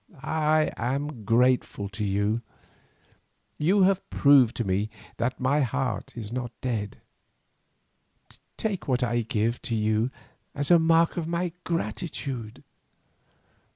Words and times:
I 0.23 0.71
am 0.77 1.25
grateful 1.25 1.87
to 1.89 2.03
you, 2.03 2.41
who 3.59 3.83
have 3.83 4.09
proved 4.09 4.55
to 4.55 4.63
me 4.63 4.89
that 5.17 5.39
my 5.39 5.59
heart 5.59 6.17
is 6.17 6.31
not 6.33 6.51
dead, 6.59 6.99
take 8.57 8.87
what 8.87 9.03
I 9.03 9.21
give 9.21 9.59
you 9.69 10.09
as 10.55 10.71
a 10.71 10.79
mark 10.79 11.17
of 11.17 11.27
my 11.27 11.51
gratitude." 11.65 12.63